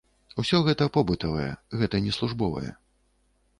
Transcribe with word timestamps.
Усё 0.43 0.61
гэта 0.67 0.87
побытавае, 0.95 1.51
гэта 1.83 1.95
не 2.05 2.17
службовае. 2.19 2.71